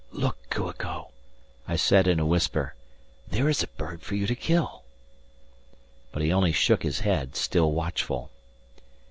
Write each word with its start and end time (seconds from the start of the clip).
"Look, 0.09 0.49
Kua 0.49 0.73
ko," 0.73 1.11
I 1.67 1.75
said 1.75 2.07
in 2.07 2.19
a 2.19 2.25
whisper, 2.25 2.73
"there 3.27 3.47
is 3.47 3.61
a 3.61 3.67
bird 3.67 4.01
for 4.01 4.15
you 4.15 4.25
to 4.25 4.33
kill." 4.33 4.83
But 6.11 6.23
he 6.23 6.33
only 6.33 6.53
shook 6.53 6.81
his 6.81 7.01
head, 7.01 7.35
still 7.35 7.71
watchful. 7.71 8.31